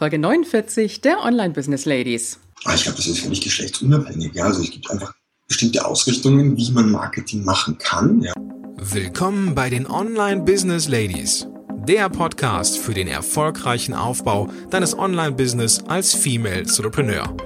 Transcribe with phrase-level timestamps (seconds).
[0.00, 2.38] Folge 49 der Online Business Ladies.
[2.64, 4.32] Ah, ich glaube, das ist völlig geschlechtsunabhängig.
[4.32, 4.46] Ja?
[4.46, 5.12] Also es gibt einfach
[5.46, 8.22] bestimmte Ausrichtungen, wie man Marketing machen kann.
[8.22, 8.32] Ja.
[8.78, 11.46] Willkommen bei den Online Business Ladies,
[11.86, 17.36] der Podcast für den erfolgreichen Aufbau deines Online-Business als Female Entrepreneur.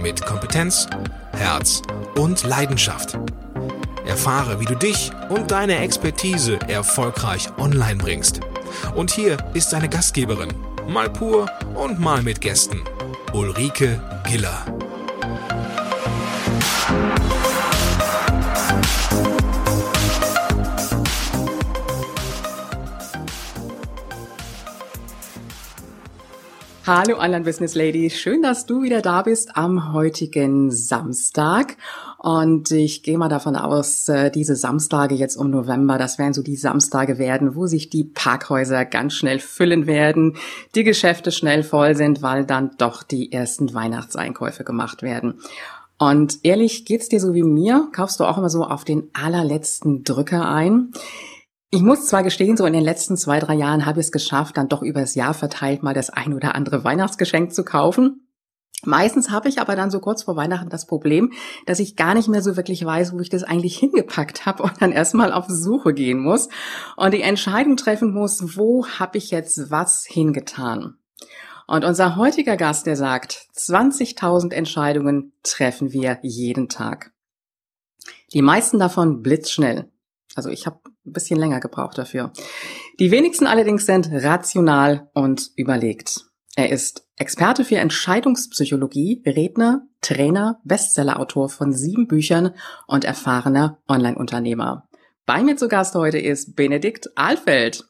[0.00, 0.86] Mit Kompetenz,
[1.32, 1.82] Herz
[2.14, 3.18] und Leidenschaft.
[4.06, 8.38] Erfahre, wie du dich und deine Expertise erfolgreich online bringst.
[8.94, 10.52] Und hier ist deine Gastgeberin,
[10.88, 12.82] mal pur und mal mit Gästen,
[13.32, 14.64] Ulrike Giller.
[26.86, 31.78] Hallo Online Business Lady, schön, dass du wieder da bist am heutigen Samstag.
[32.24, 36.42] Und ich gehe mal davon aus, äh, diese Samstage jetzt um November, das werden so
[36.42, 40.38] die Samstage werden, wo sich die Parkhäuser ganz schnell füllen werden,
[40.74, 45.34] die Geschäfte schnell voll sind, weil dann doch die ersten Weihnachtseinkäufe gemacht werden.
[45.98, 47.90] Und ehrlich, geht's dir so wie mir?
[47.92, 50.92] Kaufst du auch immer so auf den allerletzten Drücker ein?
[51.68, 54.56] Ich muss zwar gestehen, so in den letzten zwei, drei Jahren habe ich es geschafft,
[54.56, 58.24] dann doch übers Jahr verteilt mal das ein oder andere Weihnachtsgeschenk zu kaufen.
[58.84, 61.32] Meistens habe ich aber dann so kurz vor Weihnachten das Problem,
[61.66, 64.80] dass ich gar nicht mehr so wirklich weiß, wo ich das eigentlich hingepackt habe und
[64.80, 66.48] dann erstmal auf Suche gehen muss
[66.96, 70.98] und die Entscheidung treffen muss, wo habe ich jetzt was hingetan.
[71.66, 77.12] Und unser heutiger Gast, der sagt, 20.000 Entscheidungen treffen wir jeden Tag.
[78.34, 79.90] Die meisten davon blitzschnell.
[80.34, 82.32] Also ich habe ein bisschen länger gebraucht dafür.
[82.98, 86.26] Die wenigsten allerdings sind rational und überlegt.
[86.56, 92.54] Er ist Experte für Entscheidungspsychologie, Redner, Trainer, Bestsellerautor von sieben Büchern
[92.86, 94.88] und erfahrener Online-Unternehmer.
[95.26, 97.86] Bei mir zu Gast heute ist Benedikt Ahlfeld.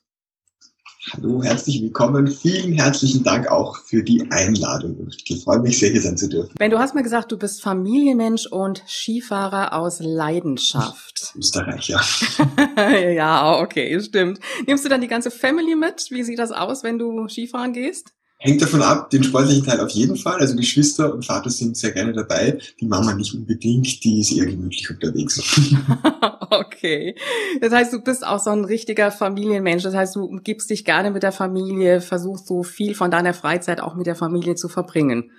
[1.12, 2.26] Hallo, herzlich willkommen.
[2.26, 5.10] Vielen herzlichen Dank auch für die Einladung.
[5.26, 6.54] Ich freue mich sehr, hier sein zu dürfen.
[6.58, 11.34] Ben, du hast mir gesagt, du bist Familienmensch und Skifahrer aus Leidenschaft.
[11.36, 12.00] Österreich, ja.
[13.10, 14.40] ja, okay, stimmt.
[14.66, 16.06] Nimmst du dann die ganze Family mit?
[16.08, 18.13] Wie sieht das aus, wenn du Skifahren gehst?
[18.38, 20.38] Hängt davon ab, den sportlichen Teil auf jeden Fall.
[20.38, 22.58] Also Geschwister und Vater sind sehr gerne dabei.
[22.78, 25.40] Die Mama nicht unbedingt, die ist eher gemütlich unterwegs.
[26.50, 27.14] okay.
[27.62, 29.82] Das heißt, du bist auch so ein richtiger Familienmensch.
[29.82, 33.80] Das heißt, du gibst dich gerne mit der Familie, versuchst so viel von deiner Freizeit
[33.80, 35.30] auch mit der Familie zu verbringen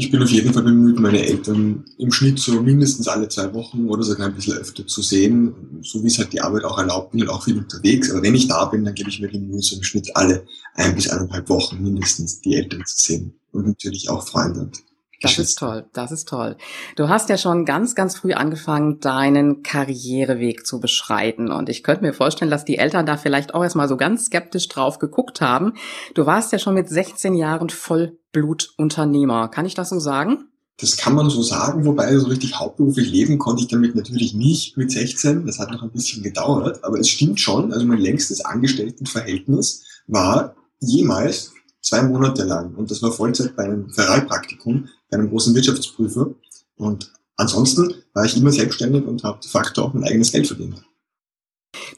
[0.00, 3.88] ich bin auf jeden Fall bemüht, meine Eltern im Schnitt so mindestens alle zwei Wochen
[3.88, 7.10] oder sogar ein bisschen öfter zu sehen, so wie es halt die Arbeit auch erlaubt,
[7.10, 8.08] bin halt auch viel unterwegs.
[8.12, 10.46] Aber wenn ich da bin, dann gebe ich mir die Mühe, so im Schnitt alle
[10.74, 14.78] ein bis eineinhalb Wochen mindestens die Eltern zu sehen und natürlich auch Freunde und
[15.20, 16.56] das ist toll, das ist toll.
[16.94, 21.50] Du hast ja schon ganz, ganz früh angefangen, deinen Karriereweg zu beschreiten.
[21.50, 24.68] Und ich könnte mir vorstellen, dass die Eltern da vielleicht auch erstmal so ganz skeptisch
[24.68, 25.72] drauf geguckt haben.
[26.14, 29.48] Du warst ja schon mit 16 Jahren Vollblutunternehmer.
[29.48, 30.44] Kann ich das so sagen?
[30.80, 34.76] Das kann man so sagen, wobei so richtig hauptberuflich leben konnte ich damit natürlich nicht
[34.76, 35.44] mit 16.
[35.44, 37.72] Das hat noch ein bisschen gedauert, aber es stimmt schon.
[37.72, 42.74] Also mein längstes Angestelltenverhältnis war jemals zwei Monate lang.
[42.74, 46.34] Und das war Vollzeit bei einem Ferrari-Praktikum, bei einem großen Wirtschaftsprüfer.
[46.76, 50.82] Und ansonsten war ich immer selbstständig und habe de facto auch mein eigenes Geld verdient.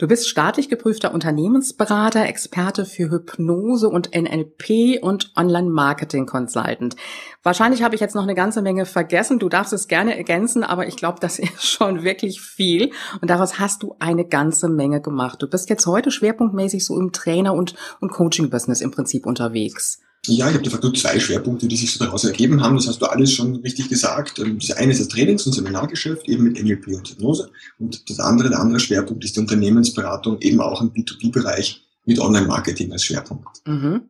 [0.00, 6.96] Du bist staatlich geprüfter Unternehmensberater, Experte für Hypnose und NLP und Online-Marketing-Consultant.
[7.42, 9.38] Wahrscheinlich habe ich jetzt noch eine ganze Menge vergessen.
[9.38, 12.92] Du darfst es gerne ergänzen, aber ich glaube, das ist schon wirklich viel.
[13.20, 15.42] Und daraus hast du eine ganze Menge gemacht.
[15.42, 20.00] Du bist jetzt heute schwerpunktmäßig so im Trainer- und, und Coaching-Business im Prinzip unterwegs.
[20.26, 22.76] Ja, ich habe de facto zwei Schwerpunkte, die sich so daraus ergeben haben.
[22.76, 24.38] Das hast du alles schon richtig gesagt.
[24.38, 27.50] Ähm, das eine ist das Trainings- und Seminargeschäft, eben mit NLP und Hypnose.
[27.78, 32.92] Und das andere, der andere Schwerpunkt ist die Unternehmensberatung, eben auch im B2B-Bereich mit Online-Marketing
[32.92, 33.46] als Schwerpunkt.
[33.66, 34.08] Mhm.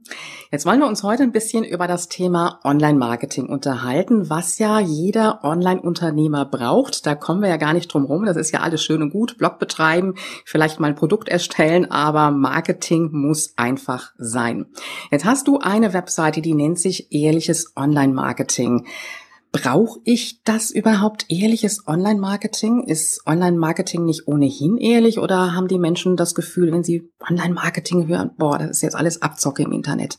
[0.53, 5.45] Jetzt wollen wir uns heute ein bisschen über das Thema Online-Marketing unterhalten, was ja jeder
[5.45, 7.05] Online-Unternehmer braucht.
[7.05, 8.25] Da kommen wir ja gar nicht drum rum.
[8.25, 9.39] Das ist ja alles schön und gut.
[9.39, 10.15] Blog betreiben,
[10.45, 14.67] vielleicht mal ein Produkt erstellen, aber Marketing muss einfach sein.
[15.11, 18.87] Jetzt hast du eine Webseite, die nennt sich Ehrliches Online-Marketing.
[19.53, 22.85] Brauche ich das überhaupt ehrliches Online-Marketing?
[22.85, 28.31] Ist Online-Marketing nicht ohnehin ehrlich oder haben die Menschen das Gefühl, wenn sie Online-Marketing hören,
[28.39, 30.19] boah, das ist jetzt alles Abzocke im Internet?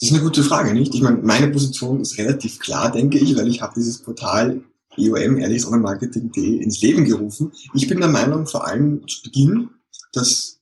[0.00, 0.94] Das ist eine gute Frage, nicht?
[0.94, 4.62] Ich meine, meine Position ist relativ klar, denke ich, weil ich habe dieses Portal
[4.98, 7.52] EOM, ehrliches Online-Marketing.de, ins Leben gerufen.
[7.72, 9.70] Ich bin der Meinung, vor allem zu Beginn,
[10.12, 10.58] dass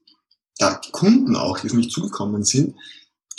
[0.58, 2.74] da die Kunden auch, die auf mich zugekommen sind,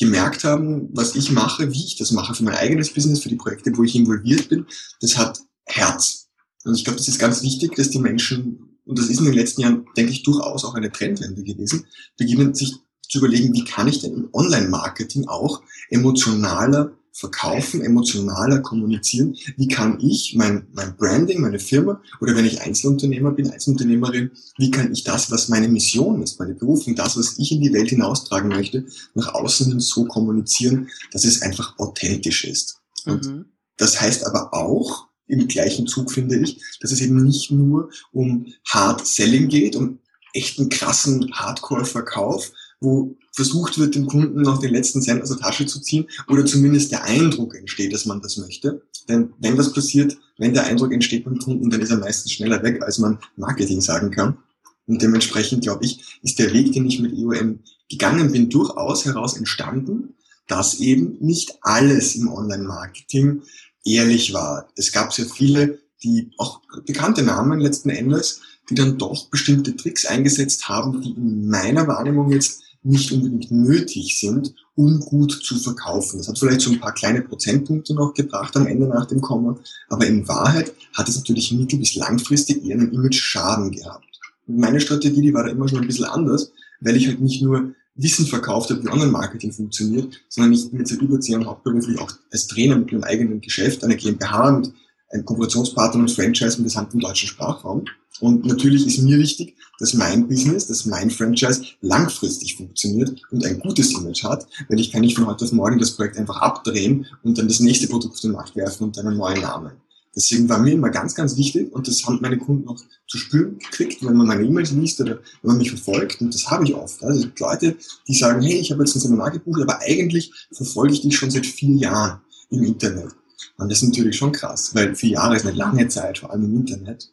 [0.05, 3.35] gemerkt haben, was ich mache, wie ich das mache für mein eigenes Business, für die
[3.35, 4.65] Projekte, wo ich involviert bin,
[5.01, 6.27] das hat Herz.
[6.65, 9.33] Und ich glaube, das ist ganz wichtig, dass die Menschen, und das ist in den
[9.33, 11.85] letzten Jahren, denke ich, durchaus auch eine Trendwende gewesen,
[12.17, 12.75] beginnen sich
[13.09, 19.37] zu überlegen, wie kann ich denn im Online-Marketing auch emotionaler verkaufen, emotionaler kommunizieren.
[19.55, 24.71] Wie kann ich mein, mein Branding, meine Firma oder wenn ich Einzelunternehmer bin, Einzelunternehmerin, wie
[24.71, 27.89] kann ich das, was meine Mission ist, meine Berufung, das, was ich in die Welt
[27.89, 32.81] hinaustragen möchte, nach außen hin so kommunizieren, dass es einfach authentisch ist.
[33.05, 33.45] Und mhm.
[33.77, 38.47] das heißt aber auch, im gleichen Zug finde ich, dass es eben nicht nur um
[38.67, 39.99] Hard Selling geht, um
[40.33, 42.51] echten krassen Hardcore-Verkauf,
[42.81, 46.45] wo versucht wird, dem Kunden noch den letzten Cent aus der Tasche zu ziehen oder
[46.45, 48.83] zumindest der Eindruck entsteht, dass man das möchte.
[49.09, 52.61] Denn wenn das passiert, wenn der Eindruck entsteht beim Kunden, dann ist er meistens schneller
[52.63, 54.37] weg, als man Marketing sagen kann.
[54.85, 57.59] Und dementsprechend, glaube ich, ist der Weg, den ich mit EOM
[57.89, 60.15] gegangen bin, durchaus heraus entstanden,
[60.47, 63.41] dass eben nicht alles im Online-Marketing
[63.85, 64.69] ehrlich war.
[64.75, 70.05] Es gab sehr viele, die auch bekannte Namen letzten Endes, die dann doch bestimmte Tricks
[70.05, 76.17] eingesetzt haben, die in meiner Wahrnehmung jetzt nicht unbedingt nötig sind, um gut zu verkaufen.
[76.17, 79.57] Das hat vielleicht so ein paar kleine Prozentpunkte noch gebracht am Ende nach dem Komma,
[79.89, 84.05] aber in Wahrheit hat es natürlich mittel- bis langfristig eher einen Image-Schaden gehabt.
[84.47, 86.51] Und meine Strategie, die war da immer schon ein bisschen anders,
[86.81, 90.89] weil ich halt nicht nur Wissen verkauft habe, wie Online-Marketing funktioniert, sondern ich bin jetzt
[90.89, 94.73] seit über zehn Jahren hauptberuflich auch als Trainer mit meinem eigenen Geschäft, einer GmbH mit
[95.11, 97.85] einem Kooperationspartner und Franchise im gesamten deutschen Sprachraum.
[98.23, 103.59] Und natürlich ist mir wichtig, dass mein Business, dass mein Franchise langfristig funktioniert und ein
[103.59, 107.05] gutes Image hat, weil ich kann nicht von heute auf morgen das Projekt einfach abdrehen
[107.23, 109.73] und dann das nächste Produkt auf den Markt werfen und dann einen neuen Namen.
[110.15, 113.59] Deswegen war mir immer ganz, ganz wichtig und das haben meine Kunden auch zu spüren
[113.59, 116.73] gekriegt, wenn man meine E-Mails liest oder wenn man mich verfolgt und das habe ich
[116.73, 117.03] oft.
[117.03, 117.75] Also Leute,
[118.07, 121.29] die sagen, hey, ich habe jetzt ein Seminar gebucht, aber eigentlich verfolge ich dich schon
[121.29, 122.21] seit vier Jahren
[122.51, 123.09] im Internet.
[123.57, 126.45] Und das ist natürlich schon krass, weil vier Jahre ist eine lange Zeit, vor allem
[126.45, 127.09] im Internet.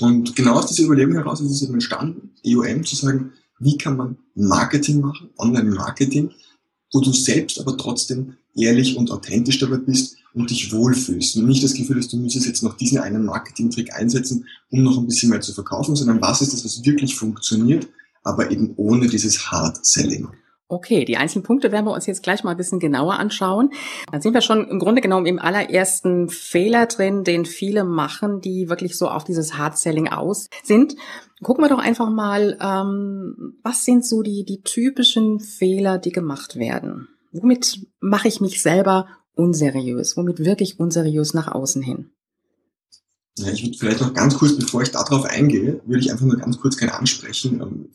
[0.00, 3.96] Und genau aus dieser Überlegung heraus ist es eben entstanden, EOM zu sagen, wie kann
[3.96, 6.30] man Marketing machen, Online-Marketing,
[6.92, 11.36] wo du selbst aber trotzdem ehrlich und authentisch dabei bist und dich wohlfühlst.
[11.36, 14.98] Und nicht das Gefühl dass du müsstest jetzt noch diesen einen Marketing-Trick einsetzen, um noch
[14.98, 17.88] ein bisschen mehr zu verkaufen, sondern was ist das, was wirklich funktioniert,
[18.22, 20.28] aber eben ohne dieses Hard-Selling.
[20.70, 23.72] Okay, die einzelnen Punkte werden wir uns jetzt gleich mal ein bisschen genauer anschauen.
[24.12, 28.68] Dann sind wir schon im Grunde genommen im allerersten Fehler drin, den viele machen, die
[28.68, 30.94] wirklich so auf dieses Hard-Selling aus sind.
[31.42, 36.54] Gucken wir doch einfach mal, ähm, was sind so die, die typischen Fehler, die gemacht
[36.54, 37.08] werden?
[37.32, 40.16] Womit mache ich mich selber unseriös?
[40.16, 42.12] Womit wirklich unseriös nach außen hin?
[43.38, 46.36] Ja, ich würde vielleicht noch ganz kurz, bevor ich darauf eingehe, würde ich einfach nur
[46.36, 47.60] ganz kurz gerne ansprechen.
[47.60, 47.88] Ähm,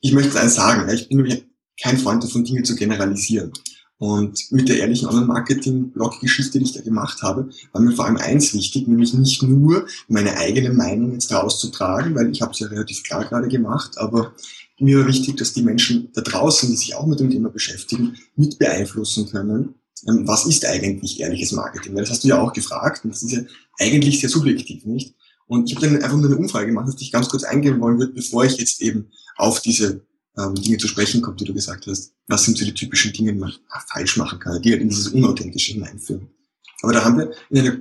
[0.00, 1.49] ich möchte eins sagen, ich bin
[1.82, 3.52] kein Freund davon, Dinge zu generalisieren.
[3.98, 8.54] Und mit der ehrlichen Online-Marketing-Blog-Geschichte, die ich da gemacht habe, war mir vor allem eins
[8.54, 13.02] wichtig, nämlich nicht nur meine eigene Meinung jetzt rauszutragen, weil ich habe es ja relativ
[13.02, 14.32] klar gerade gemacht, aber
[14.78, 18.16] mir war wichtig, dass die Menschen da draußen, die sich auch mit dem Thema beschäftigen,
[18.36, 19.74] mit beeinflussen können,
[20.08, 21.94] ähm, was ist eigentlich ehrliches Marketing?
[21.94, 23.42] Weil das hast du ja auch gefragt und das ist ja
[23.78, 25.14] eigentlich sehr subjektiv, nicht?
[25.46, 27.98] Und ich habe dann einfach nur eine Umfrage gemacht, dass ich ganz kurz eingehen wollen
[27.98, 30.06] würde, bevor ich jetzt eben auf diese
[30.38, 32.12] ähm, Dinge zu sprechen kommt, die du gesagt hast.
[32.28, 33.52] Was sind so die typischen Dinge, die man
[33.88, 36.28] falsch machen kann, die halt in dieses Unauthentische hineinführen.
[36.82, 37.76] Aber da haben wir in einer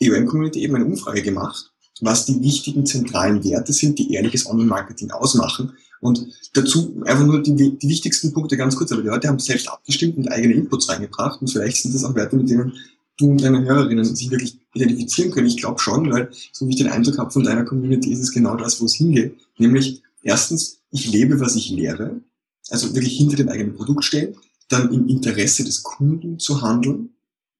[0.00, 5.72] EOM-Community eben eine Umfrage gemacht, was die wichtigen zentralen Werte sind, die ehrliches Online-Marketing ausmachen.
[6.00, 9.68] Und dazu einfach nur die, die wichtigsten Punkte ganz kurz, aber die Leute haben selbst
[9.68, 12.74] abgestimmt und eigene Inputs reingebracht und vielleicht sind das auch Werte, mit denen
[13.16, 15.46] du und deine Hörerinnen sich wirklich identifizieren können.
[15.46, 18.32] Ich glaube schon, weil so wie ich den Eindruck habe von deiner Community, ist es
[18.32, 19.36] genau das, wo es hingeht.
[19.56, 22.22] Nämlich erstens ich lebe, was ich lehre,
[22.70, 24.36] also wirklich hinter dem eigenen Produkt stehen,
[24.68, 27.10] dann im Interesse des Kunden zu handeln,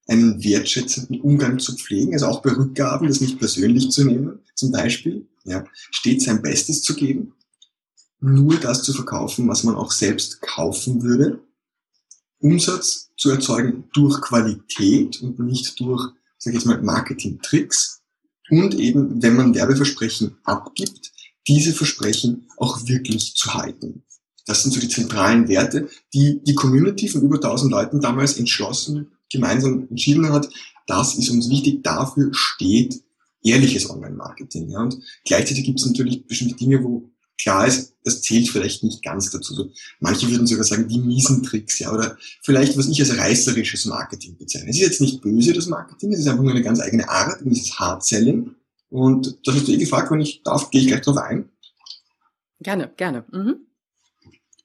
[0.06, 4.70] einen wertschätzenden Umgang zu pflegen, also auch bei Rückgaben, das nicht persönlich zu nehmen, zum
[4.70, 7.32] Beispiel, ja, stets sein Bestes zu geben,
[8.20, 11.40] nur das zu verkaufen, was man auch selbst kaufen würde,
[12.38, 18.02] Umsatz zu erzeugen durch Qualität und nicht durch, sag ich jetzt mal, Marketing-Tricks.
[18.50, 21.13] Und eben, wenn man Werbeversprechen abgibt,
[21.46, 24.02] diese Versprechen auch wirklich zu halten.
[24.46, 29.12] Das sind so die zentralen Werte, die die Community von über 1000 Leuten damals entschlossen,
[29.30, 30.48] gemeinsam entschieden hat.
[30.86, 31.82] Das ist uns wichtig.
[31.82, 33.02] Dafür steht
[33.42, 34.70] ehrliches Online-Marketing.
[34.70, 34.80] Ja.
[34.80, 37.10] Und gleichzeitig gibt es natürlich bestimmte Dinge, wo
[37.40, 39.54] klar ist, das zählt vielleicht nicht ganz dazu.
[39.54, 39.70] So,
[40.00, 44.36] manche würden sogar sagen, die miesen Tricks, ja, oder vielleicht, was ich als reißerisches Marketing
[44.36, 44.70] bezeichne.
[44.70, 47.42] Es ist jetzt nicht böse, das Marketing, es ist einfach nur eine ganz eigene Art,
[47.42, 48.50] und dieses Hard-Selling.
[48.94, 51.48] Und das hast du eh gefragt, wenn ich darf, gehe ich gleich drauf ein.
[52.60, 53.24] Gerne, gerne.
[53.32, 53.56] Mhm.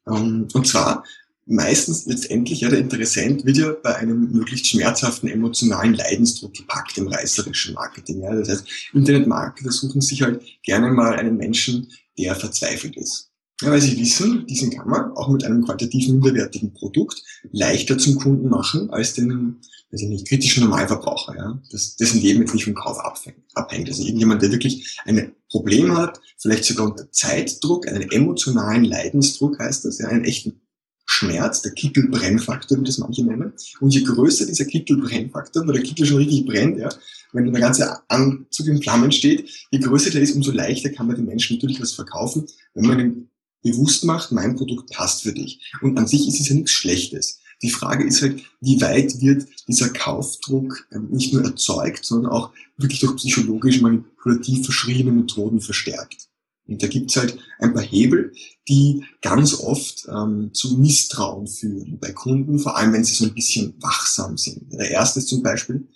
[0.06, 1.04] Ähm, und zwar
[1.48, 7.08] meistens letztendlich, ja, der Interessent wird ja bei einem möglichst schmerzhaften emotionalen Leidensdruck gepackt im
[7.08, 8.22] reißerischen Marketing.
[8.22, 8.36] Ja.
[8.36, 13.29] Das heißt, Internetmarketer suchen sich halt gerne mal einen Menschen, der verzweifelt ist.
[13.62, 18.16] Ja, weil sie wissen, diesen kann man auch mit einem qualitativ minderwertigen Produkt leichter zum
[18.16, 19.58] Kunden machen als den,
[19.92, 23.90] ich nicht, kritischen Normalverbraucher, ja, das, dessen Leben jetzt nicht vom Kauf abhängt.
[23.90, 29.84] Also irgendjemand, der wirklich ein Problem hat, vielleicht sogar unter Zeitdruck, einen emotionalen Leidensdruck heißt
[29.84, 30.62] das, ja, einen echten
[31.06, 33.54] Schmerz, der Kittelbrennfaktor, wie das manche nennen.
[33.82, 36.88] Und je größer dieser Kittelbrennfaktor, wo der Kittel schon richtig brennt, ja,
[37.34, 41.16] wenn der ganze Anzug in Flammen steht, je größer der ist, umso leichter kann man
[41.16, 43.29] den Menschen natürlich was verkaufen, wenn man ihm
[43.62, 45.72] bewusst macht, mein Produkt passt für dich.
[45.82, 47.40] Und an sich ist es ja nichts Schlechtes.
[47.62, 52.52] Die Frage ist halt, wie weit wird dieser Kaufdruck ähm, nicht nur erzeugt, sondern auch
[52.78, 56.30] wirklich durch psychologisch manipulativ verschriebene Methoden verstärkt.
[56.68, 58.32] Und da gibt's halt ein paar Hebel,
[58.68, 63.34] die ganz oft ähm, zu Misstrauen führen bei Kunden, vor allem wenn sie so ein
[63.34, 64.72] bisschen wachsam sind.
[64.72, 65.88] Der erste ist zum Beispiel,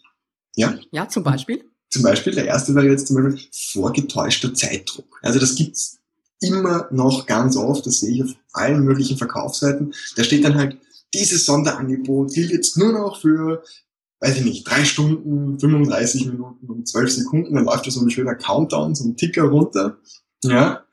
[0.55, 0.77] ja?
[0.91, 1.63] Ja, zum Beispiel.
[1.89, 5.19] Zum Beispiel, der erste wäre jetzt zum Beispiel vorgetäuschter Zeitdruck.
[5.21, 5.99] Also das gibt's
[6.43, 9.93] immer noch ganz oft, das sehe ich auf allen möglichen Verkaufsseiten.
[10.15, 10.77] Da steht dann halt,
[11.13, 13.63] dieses Sonderangebot gilt jetzt nur noch für,
[14.19, 17.55] weiß ich nicht, drei Stunden, 35 Minuten und 12 Sekunden.
[17.55, 19.97] Dann läuft da so ein schöner Countdown, so ein Ticker runter.
[20.43, 20.83] Ja.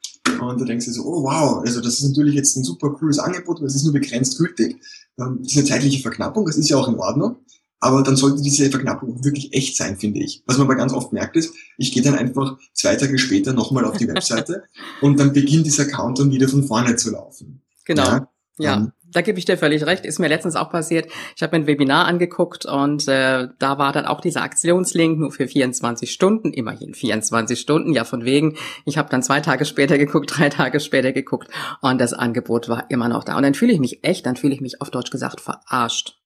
[0.41, 3.19] Und da denkst du so, oh wow, also das ist natürlich jetzt ein super cooles
[3.19, 4.81] Angebot, aber es ist nur begrenzt gültig.
[5.19, 7.37] Ähm, das ist eine zeitliche Verknappung, das ist ja auch in Ordnung.
[7.81, 10.43] Aber dann sollte diese Verknappung wirklich echt sein, finde ich.
[10.47, 13.87] Was man aber ganz oft merkt ist, ich gehe dann einfach zwei Tage später nochmal
[13.87, 14.65] auf die Webseite
[15.01, 17.63] und dann beginnt dieser Countdown wieder von vorne zu laufen.
[17.87, 18.05] Genau.
[18.05, 18.29] Ja.
[18.59, 18.77] ja.
[18.77, 20.05] Ähm, da gebe ich dir völlig recht.
[20.05, 21.11] Ist mir letztens auch passiert.
[21.35, 25.33] Ich habe mir ein Webinar angeguckt und äh, da war dann auch dieser Aktionslink nur
[25.33, 26.53] für 24 Stunden.
[26.53, 28.57] Immerhin 24 Stunden, ja von wegen.
[28.85, 31.49] Ich habe dann zwei Tage später geguckt, drei Tage später geguckt
[31.81, 33.37] und das Angebot war immer noch da.
[33.37, 36.20] Und dann fühle ich mich echt, dann fühle ich mich auf Deutsch gesagt verarscht.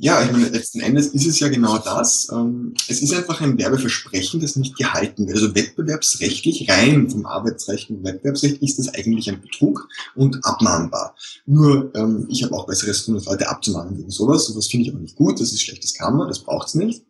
[0.00, 2.28] Ja, ich meine, letzten Endes ist es ja genau das.
[2.30, 5.36] Ähm, es ist einfach ein Werbeversprechen, das nicht gehalten wird.
[5.36, 11.16] Also wettbewerbsrechtlich, rein vom Arbeitsrecht und Wettbewerbsrecht ist das eigentlich ein Betrug und abmahnbar.
[11.46, 14.46] Nur, ähm, ich habe auch besseres tun, als Leute abzumahnen wegen sowas.
[14.46, 17.04] Sowas finde ich auch nicht gut, das ist schlechtes Karma, das braucht's nicht.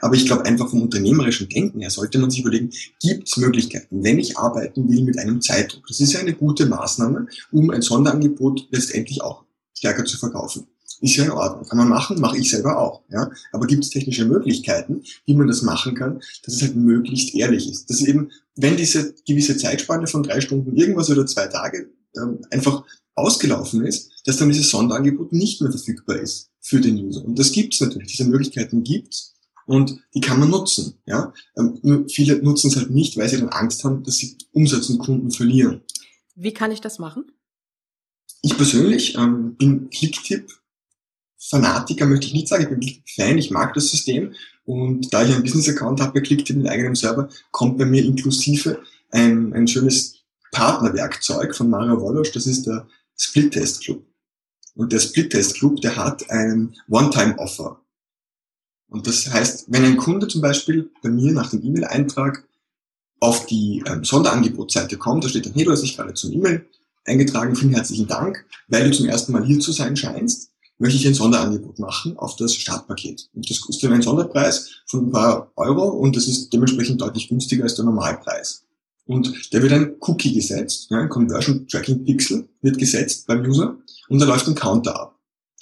[0.00, 2.70] Aber ich glaube einfach vom unternehmerischen Denken her sollte man sich überlegen,
[3.02, 5.86] gibt es Möglichkeiten, wenn ich arbeiten will mit einem Zeitdruck.
[5.88, 9.44] Das ist ja eine gute Maßnahme, um ein Sonderangebot letztendlich auch
[9.74, 10.66] stärker zu verkaufen.
[11.00, 11.66] Ist ja in Ordnung.
[11.66, 13.02] Kann man machen, mache ich selber auch.
[13.10, 13.30] Ja?
[13.52, 17.70] Aber gibt es technische Möglichkeiten, wie man das machen kann, dass es halt möglichst ehrlich
[17.70, 17.88] ist.
[17.88, 22.84] Dass eben, wenn diese gewisse Zeitspanne von drei Stunden irgendwas oder zwei Tage ähm, einfach
[23.14, 27.24] ausgelaufen ist, dass dann dieses Sonderangebot nicht mehr verfügbar ist für den User.
[27.24, 28.08] Und das gibt es natürlich.
[28.08, 29.34] Diese Möglichkeiten gibt's
[29.66, 30.94] und die kann man nutzen.
[31.06, 31.32] Ja?
[31.56, 34.88] Ähm, nur viele nutzen es halt nicht, weil sie dann Angst haben, dass sie Umsatz
[34.90, 35.82] und Kunden verlieren.
[36.34, 37.30] Wie kann ich das machen?
[38.42, 40.48] Ich persönlich ähm, bin Clicktip
[41.48, 44.34] Fanatiker möchte ich nicht sagen, ich bin Fan, ich mag das System.
[44.64, 48.82] Und da ich einen Business-Account habe, geklickt in den eigenen Server, kommt bei mir inklusive
[49.10, 50.20] ein, ein schönes
[50.52, 54.04] Partnerwerkzeug von Mario Wolosch, das ist der Split Test Club.
[54.74, 57.80] Und der Split Test Club, der hat ein One-Time-Offer.
[58.88, 62.46] Und das heißt, wenn ein Kunde zum Beispiel bei mir nach dem E-Mail-Eintrag
[63.20, 66.66] auf die ähm, Sonderangebotsseite kommt, da steht dann, hey, du hast dich gerade zum E-Mail
[67.04, 70.49] eingetragen, vielen herzlichen Dank, weil du zum ersten Mal hier zu sein scheinst
[70.80, 73.28] möchte ich ein Sonderangebot machen auf das Startpaket.
[73.34, 77.64] Und das kostet einen Sonderpreis von ein paar Euro und das ist dementsprechend deutlich günstiger
[77.64, 78.64] als der Normalpreis.
[79.06, 83.76] Und da wird ein Cookie gesetzt, ein Conversion Tracking Pixel wird gesetzt beim User
[84.08, 85.18] und da läuft ein Counter ab.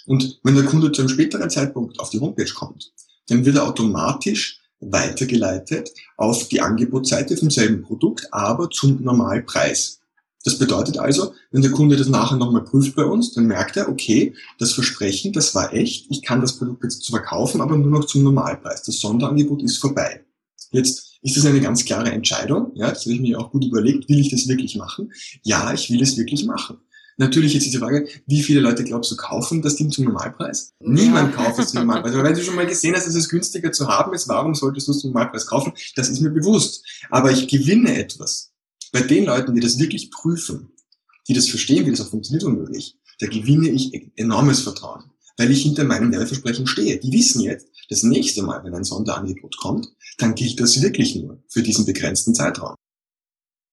[0.06, 2.92] Und wenn der Kunde zu einem späteren Zeitpunkt auf die Homepage kommt,
[3.26, 10.00] dann wird er automatisch weitergeleitet auf die Angebotsseite vom selben Produkt, aber zum Normalpreis.
[10.44, 13.88] Das bedeutet also, wenn der Kunde das nachher nochmal prüft bei uns, dann merkt er,
[13.88, 17.90] okay, das Versprechen, das war echt, ich kann das Produkt jetzt zu verkaufen, aber nur
[17.90, 18.82] noch zum Normalpreis.
[18.82, 20.24] Das Sonderangebot ist vorbei.
[20.70, 22.72] Jetzt ist das eine ganz klare Entscheidung.
[22.74, 24.08] Ja, das habe ich mir auch gut überlegt.
[24.08, 25.12] Will ich das wirklich machen?
[25.42, 26.78] Ja, ich will es wirklich machen.
[27.16, 30.74] Natürlich jetzt ist die Frage, wie viele Leute glaubst du kaufen das Ding zum Normalpreis?
[30.80, 30.88] Ja.
[30.88, 32.14] Niemand kauft es zum Normalpreis.
[32.14, 34.86] Aber wenn du schon mal gesehen hast, dass es günstiger zu haben ist, warum solltest
[34.86, 35.72] du es zum Normalpreis kaufen?
[35.96, 36.84] Das ist mir bewusst.
[37.10, 38.47] Aber ich gewinne etwas
[38.92, 40.72] bei den Leuten, die das wirklich prüfen,
[41.28, 45.04] die das verstehen, wie das auch funktioniert womöglich, da gewinne ich enormes Vertrauen,
[45.36, 46.98] weil ich hinter meinem Werbeversprechen stehe.
[46.98, 51.42] Die wissen jetzt, das nächste Mal, wenn ein Sonderangebot kommt, dann gilt das wirklich nur
[51.48, 52.74] für diesen begrenzten Zeitraum.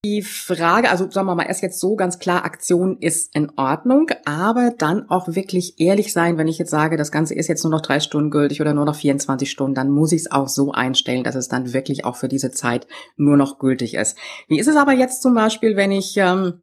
[0.05, 4.11] Die Frage, also sagen wir mal erst jetzt so ganz klar, Aktion ist in Ordnung,
[4.23, 7.71] aber dann auch wirklich ehrlich sein, wenn ich jetzt sage, das Ganze ist jetzt nur
[7.71, 10.71] noch drei Stunden gültig oder nur noch 24 Stunden, dann muss ich es auch so
[10.71, 12.85] einstellen, dass es dann wirklich auch für diese Zeit
[13.15, 14.15] nur noch gültig ist.
[14.47, 16.61] Wie ist es aber jetzt zum Beispiel, wenn ich ähm,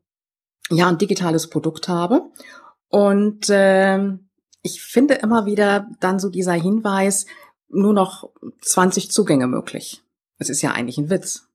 [0.70, 2.30] ja ein digitales Produkt habe
[2.90, 3.98] und äh,
[4.62, 7.26] ich finde immer wieder dann so dieser Hinweis,
[7.68, 8.30] nur noch
[8.60, 10.00] 20 Zugänge möglich.
[10.38, 11.48] Es ist ja eigentlich ein Witz.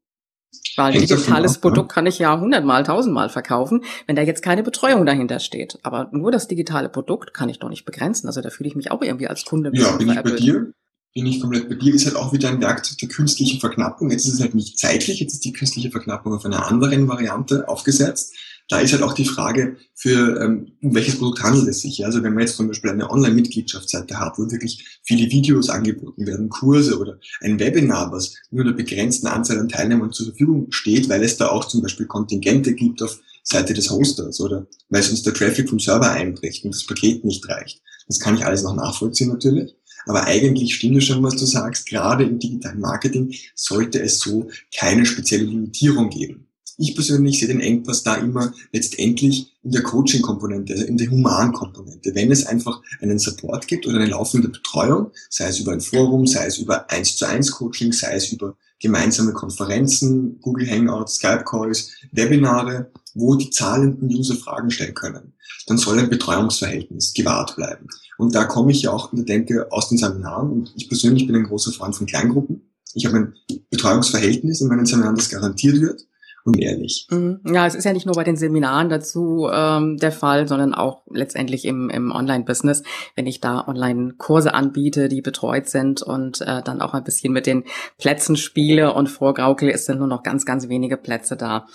[0.75, 5.05] Weil ein digitales Produkt kann ich ja hundertmal, tausendmal verkaufen, wenn da jetzt keine Betreuung
[5.05, 5.79] dahinter steht.
[5.83, 8.27] Aber nur das digitale Produkt kann ich doch nicht begrenzen.
[8.27, 9.71] Also da fühle ich mich auch irgendwie als Kunde.
[9.73, 10.71] Ja, bin ich bei dir?
[11.13, 11.95] Bin ich komplett bei dir?
[11.95, 14.11] Ist halt auch wieder ein Werkzeug der künstlichen Verknappung.
[14.11, 17.67] Jetzt ist es halt nicht zeitlich, jetzt ist die künstliche Verknappung auf einer anderen Variante
[17.67, 18.35] aufgesetzt
[18.69, 22.05] da ist halt auch die Frage, für ähm, um welches Produkt handelt es sich.
[22.05, 26.49] Also wenn man jetzt zum Beispiel eine Online-Mitgliedschaftsseite hat, wo wirklich viele Videos angeboten werden,
[26.49, 31.23] Kurse oder ein Webinar, was nur einer begrenzten Anzahl an Teilnehmern zur Verfügung steht, weil
[31.23, 35.33] es da auch zum Beispiel Kontingente gibt auf Seite des Hosters oder weil sonst der
[35.33, 37.81] Traffic vom Server einbricht und das Paket nicht reicht.
[38.07, 39.75] Das kann ich alles noch nachvollziehen natürlich.
[40.05, 41.87] Aber eigentlich stimmt es schon, was du sagst.
[41.87, 46.46] Gerade im digitalen Marketing sollte es so keine spezielle Limitierung geben.
[46.79, 52.13] Ich persönlich sehe den Engpass da immer letztendlich in der Coaching-Komponente, also in der Human-Komponente.
[52.13, 56.27] Wenn es einfach einen Support gibt oder eine laufende Betreuung, sei es über ein Forum,
[56.27, 61.45] sei es über 1 zu 1 Coaching, sei es über gemeinsame Konferenzen, Google Hangouts, Skype
[61.45, 65.33] Calls, Webinare, wo die zahlenden User Fragen stellen können,
[65.65, 67.87] dann soll ein Betreuungsverhältnis gewahrt bleiben.
[68.19, 71.25] Und da komme ich ja auch in der Denke aus den Seminaren und ich persönlich
[71.25, 72.69] bin ein großer Freund von Kleingruppen.
[72.93, 73.33] Ich habe ein
[73.71, 76.05] Betreuungsverhältnis in meinen Seminaren, das garantiert wird
[76.47, 77.07] unehrlich.
[77.11, 77.41] Mhm.
[77.45, 81.01] Ja, es ist ja nicht nur bei den Seminaren dazu ähm, der Fall, sondern auch
[81.11, 82.83] letztendlich im, im Online-Business,
[83.15, 87.47] wenn ich da Online-Kurse anbiete, die betreut sind und äh, dann auch ein bisschen mit
[87.47, 87.65] den
[87.97, 91.67] Plätzen spiele und vorgaukele, ist dann nur noch ganz, ganz wenige Plätze da.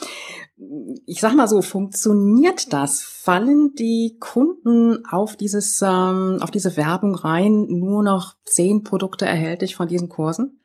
[1.05, 3.03] Ich sag mal so, funktioniert das?
[3.03, 9.77] Fallen die Kunden auf dieses, ähm, auf diese Werbung rein, nur noch zehn Produkte erhältlich
[9.77, 10.62] von diesen Kursen?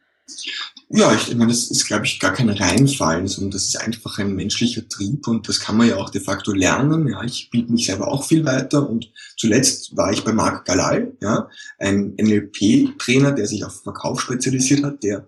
[0.90, 4.36] Ja, ich, meine, das ist, glaube ich, gar kein Reinfallen, sondern das ist einfach ein
[4.36, 7.08] menschlicher Trieb und das kann man ja auch de facto lernen.
[7.10, 11.12] Ja, ich biete mich selber auch viel weiter und zuletzt war ich bei Marc Galal,
[11.22, 15.28] ja, ein NLP-Trainer, der sich auf Verkauf spezialisiert hat, der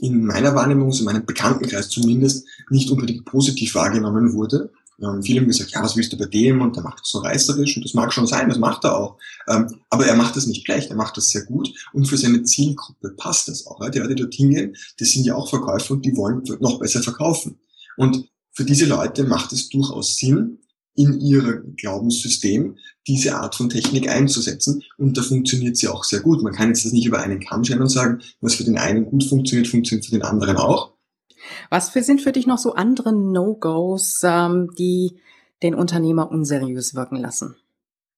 [0.00, 4.70] in meiner Wahrnehmung, in meinem Bekanntenkreis zumindest, nicht unbedingt positiv wahrgenommen wurde.
[5.00, 6.60] Ähm, viele haben gesagt, ja, was willst du bei dem?
[6.60, 9.16] Und der macht das so reißerisch und das mag schon sein, das macht er auch.
[9.48, 12.42] Ähm, aber er macht das nicht schlecht, er macht das sehr gut und für seine
[12.42, 13.78] Zielgruppe passt das auch.
[13.90, 17.02] Die Leute, die dort hingehen, das sind ja auch Verkäufer und die wollen noch besser
[17.02, 17.60] verkaufen.
[17.96, 20.58] Und für diese Leute macht es durchaus Sinn,
[20.98, 24.82] in ihr Glaubenssystem diese Art von Technik einzusetzen.
[24.96, 26.42] Und da funktioniert sie auch sehr gut.
[26.42, 29.06] Man kann jetzt das nicht über einen Kamm scheren und sagen, was für den einen
[29.06, 30.97] gut funktioniert, funktioniert für den anderen auch.
[31.70, 35.16] Was für, sind für dich noch so andere No-Gos, ähm, die
[35.62, 37.56] den Unternehmer unseriös wirken lassen?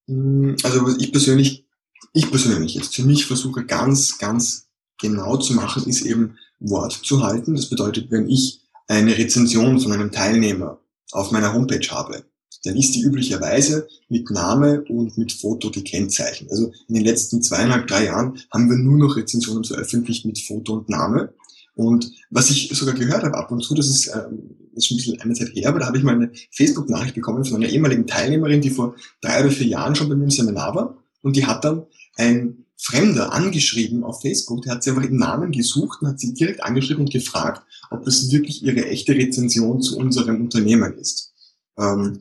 [0.06, 1.64] Mm, also was ich persönlich,
[2.12, 4.68] ich persönlich jetzt für mich versuche ganz, ganz
[5.00, 7.54] genau zu machen, ist eben Wort zu halten.
[7.54, 10.80] Das bedeutet, wenn ich eine Rezension von einem Teilnehmer
[11.12, 12.24] auf meiner Homepage habe,
[12.64, 16.50] dann ist die üblicherweise mit Name und mit Foto gekennzeichnet.
[16.50, 20.74] Also in den letzten zweieinhalb, drei Jahren haben wir nur noch Rezensionen veröffentlicht mit Foto
[20.74, 21.32] und Name.
[21.74, 24.98] Und was ich sogar gehört habe ab und zu, das ist, ähm, ist schon ein
[24.98, 28.06] bisschen eine Zeit her, aber da habe ich mal eine Facebook-Nachricht bekommen von einer ehemaligen
[28.06, 30.98] Teilnehmerin, die vor drei oder vier Jahren schon bei mir im Seminar war.
[31.22, 35.52] Und die hat dann ein Fremder angeschrieben auf Facebook, der hat sie einfach im Namen
[35.52, 39.98] gesucht und hat sie direkt angeschrieben und gefragt, ob das wirklich ihre echte Rezension zu
[39.98, 41.32] unserem Unternehmen ist.
[41.78, 42.20] Ähm,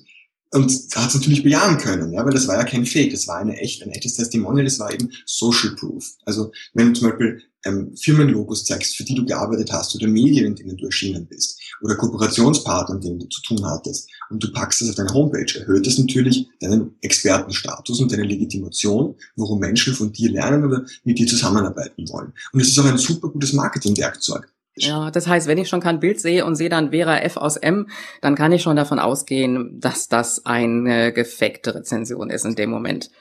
[0.51, 3.27] und da hat es natürlich bejahen können, ja, weil das war ja kein Fake, das
[3.27, 6.12] war eine echt, ein echtes Testimonial, das war eben Social Proof.
[6.25, 10.55] Also wenn zum Beispiel ähm, Firmenlogos zeigst, für die du gearbeitet hast, oder Medien, in
[10.55, 14.81] denen du erschienen bist, oder Kooperationspartner, mit denen du zu tun hattest, und du packst
[14.81, 20.11] das auf deine Homepage, erhöht das natürlich deinen Expertenstatus und deine Legitimation, warum Menschen von
[20.11, 22.33] dir lernen oder mit dir zusammenarbeiten wollen.
[22.53, 24.51] Und es ist auch ein super gutes Marketingwerkzeug.
[24.75, 27.57] Ja, das heißt, wenn ich schon kein Bild sehe und sehe dann Vera F aus
[27.57, 27.87] M,
[28.21, 33.11] dann kann ich schon davon ausgehen, dass das eine gefakte Rezension ist in dem Moment.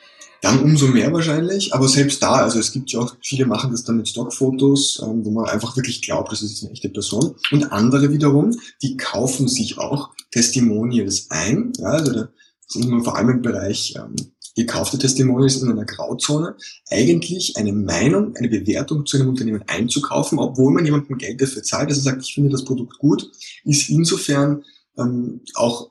[0.41, 3.83] Dann umso mehr wahrscheinlich, aber selbst da, also es gibt ja auch, viele machen das
[3.83, 7.35] dann mit Stockfotos, ähm, wo man einfach wirklich glaubt, das ist eine echte Person.
[7.51, 12.29] Und andere wiederum, die kaufen sich auch Testimonials ein, ja, also da
[12.69, 14.15] sind wir vor allem im Bereich ähm,
[14.55, 16.57] gekaufte Testimonials in einer Grauzone,
[16.91, 21.91] eigentlich eine Meinung, eine Bewertung zu einem Unternehmen einzukaufen, obwohl man jemandem Geld dafür zahlt,
[21.91, 23.31] dass er sagt, ich finde das Produkt gut,
[23.65, 24.65] ist insofern
[24.97, 25.91] ähm, auch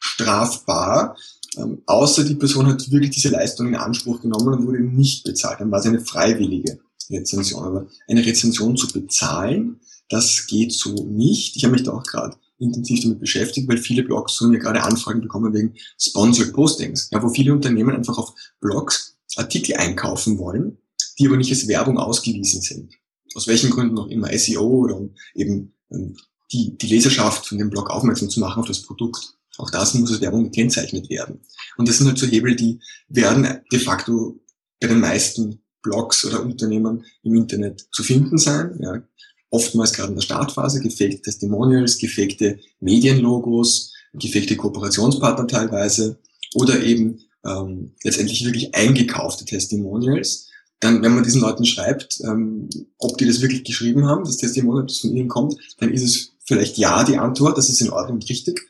[0.00, 1.16] strafbar,
[1.56, 5.60] ähm, außer die Person hat wirklich diese Leistung in Anspruch genommen und wurde nicht bezahlt.
[5.60, 6.78] Dann war es eine freiwillige
[7.10, 7.64] Rezension.
[7.64, 11.56] Aber eine Rezension zu bezahlen, das geht so nicht.
[11.56, 14.82] Ich habe mich da auch gerade intensiv damit beschäftigt, weil viele Blogs von mir gerade
[14.82, 20.78] Anfragen bekommen wegen Sponsored Postings, ja, wo viele Unternehmen einfach auf Blogs Artikel einkaufen wollen,
[21.18, 22.94] die aber nicht als Werbung ausgewiesen sind.
[23.34, 26.16] Aus welchen Gründen auch immer, SEO oder um eben ähm,
[26.52, 29.34] die, die Leserschaft von dem Blog aufmerksam zu machen auf das Produkt.
[29.60, 31.40] Auch das muss als Werbung gekennzeichnet werden.
[31.76, 34.40] Und das sind halt so Hebel, die werden de facto
[34.80, 38.78] bei den meisten Blogs oder Unternehmen im Internet zu finden sein.
[38.80, 39.02] Ja.
[39.50, 46.18] oftmals gerade in der Startphase, gefakte Testimonials, gefakte Medienlogos, gefakte Kooperationspartner teilweise
[46.54, 50.48] oder eben ähm, letztendlich wirklich eingekaufte Testimonials.
[50.78, 54.86] Dann, wenn man diesen Leuten schreibt, ähm, ob die das wirklich geschrieben haben, das Testimonial,
[54.86, 58.14] das von ihnen kommt, dann ist es vielleicht ja die Antwort, das ist in Ordnung
[58.14, 58.60] und richtig.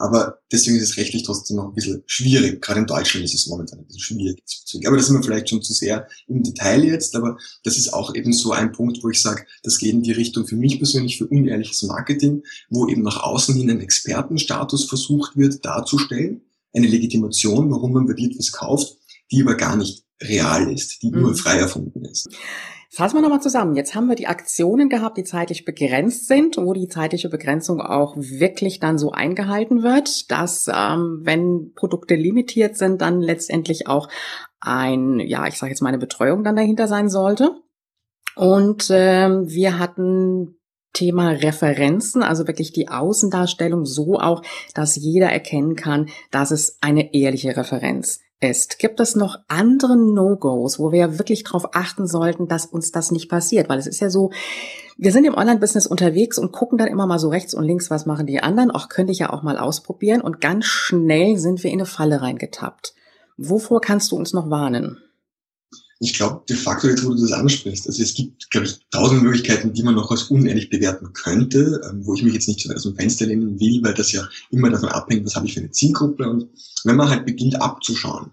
[0.00, 2.62] Aber deswegen ist es rechtlich trotzdem noch ein bisschen schwierig.
[2.62, 4.42] Gerade in Deutschland ist es momentan ein bisschen schwierig.
[4.86, 7.14] Aber das sind wir vielleicht schon zu sehr im Detail jetzt.
[7.14, 10.12] Aber das ist auch eben so ein Punkt, wo ich sage, das geht in die
[10.12, 15.36] Richtung für mich persönlich für unehrliches Marketing, wo eben nach außen hin ein Expertenstatus versucht
[15.36, 16.40] wird darzustellen.
[16.72, 18.96] Eine Legitimation, warum man bei dir etwas kauft,
[19.30, 21.34] die aber gar nicht real ist, die nur mhm.
[21.36, 22.28] frei erfunden ist.
[22.92, 23.76] Fassen wir nochmal zusammen.
[23.76, 28.16] Jetzt haben wir die Aktionen gehabt, die zeitlich begrenzt sind, wo die zeitliche Begrenzung auch
[28.16, 34.08] wirklich dann so eingehalten wird, dass ähm, wenn Produkte limitiert sind, dann letztendlich auch
[34.58, 37.52] ein, ja, ich sage jetzt mal eine Betreuung dann dahinter sein sollte.
[38.34, 40.56] Und ähm, wir hatten
[40.92, 44.42] Thema Referenzen, also wirklich die Außendarstellung so auch,
[44.74, 48.78] dass jeder erkennen kann, dass es eine ehrliche Referenz ist.
[48.78, 53.28] Gibt es noch andere No-Gos, wo wir wirklich darauf achten sollten, dass uns das nicht
[53.28, 53.68] passiert?
[53.68, 54.30] Weil es ist ja so,
[54.96, 58.06] wir sind im Online-Business unterwegs und gucken dann immer mal so rechts und links, was
[58.06, 58.70] machen die anderen.
[58.70, 60.20] Auch könnte ich ja auch mal ausprobieren.
[60.20, 62.94] Und ganz schnell sind wir in eine Falle reingetappt.
[63.36, 64.98] Wovor kannst du uns noch warnen?
[66.02, 69.22] Ich glaube, de facto jetzt, wo du das ansprichst, also es gibt, glaube ich, tausend
[69.22, 72.72] Möglichkeiten, die man noch als unehrlich bewerten könnte, ähm, wo ich mich jetzt nicht so
[72.72, 75.60] aus dem Fenster lehnen will, weil das ja immer davon abhängt, was habe ich für
[75.60, 76.26] eine Zielgruppe.
[76.26, 76.48] Und
[76.84, 78.30] wenn man halt beginnt abzuschauen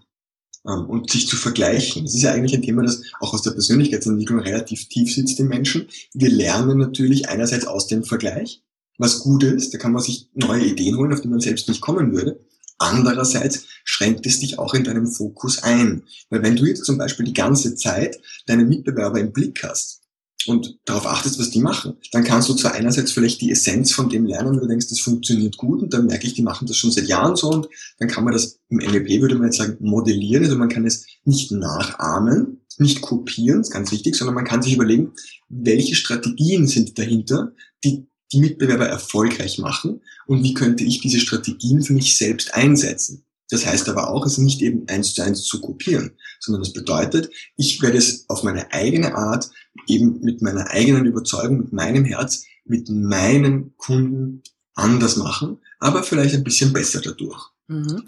[0.66, 3.50] ähm, und sich zu vergleichen, das ist ja eigentlich ein Thema, das auch aus der
[3.50, 5.88] Persönlichkeitsentwicklung relativ tief sitzt im Menschen.
[6.14, 8.62] Wir lernen natürlich einerseits aus dem Vergleich,
[8.96, 11.82] was gut ist, da kann man sich neue Ideen holen, auf die man selbst nicht
[11.82, 12.40] kommen würde.
[12.78, 16.04] Andererseits schränkt es dich auch in deinem Fokus ein.
[16.30, 20.02] Weil wenn du jetzt zum Beispiel die ganze Zeit deine Mitbewerber im Blick hast
[20.46, 24.08] und darauf achtest, was die machen, dann kannst du zwar einerseits vielleicht die Essenz von
[24.08, 26.76] dem lernen, wo du denkst, das funktioniert gut und dann merke ich, die machen das
[26.76, 29.76] schon seit Jahren so und dann kann man das im NLP würde man jetzt sagen
[29.80, 34.62] modellieren, also man kann es nicht nachahmen, nicht kopieren, ist ganz wichtig, sondern man kann
[34.62, 35.12] sich überlegen,
[35.48, 37.52] welche Strategien sind dahinter,
[37.84, 43.24] die die Mitbewerber erfolgreich machen und wie könnte ich diese Strategien für mich selbst einsetzen.
[43.50, 47.30] Das heißt aber auch, es nicht eben eins zu eins zu kopieren, sondern es bedeutet,
[47.56, 49.50] ich werde es auf meine eigene Art,
[49.86, 54.42] eben mit meiner eigenen Überzeugung, mit meinem Herz, mit meinen Kunden
[54.74, 57.50] anders machen, aber vielleicht ein bisschen besser dadurch.
[57.68, 58.02] Mhm.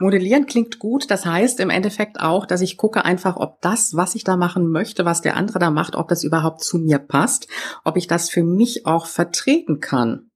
[0.00, 1.10] Modellieren klingt gut.
[1.10, 4.70] Das heißt im Endeffekt auch, dass ich gucke einfach, ob das, was ich da machen
[4.70, 7.48] möchte, was der andere da macht, ob das überhaupt zu mir passt,
[7.84, 10.30] ob ich das für mich auch vertreten kann.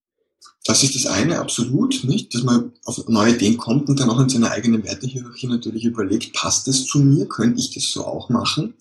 [0.64, 2.34] Das ist das eine, absolut, nicht?
[2.34, 6.34] Dass man auf neue Ideen kommt und dann auch in seiner eigenen Wertehierarchie natürlich überlegt,
[6.34, 7.26] passt das zu mir?
[7.26, 8.74] Könnte ich das so auch machen?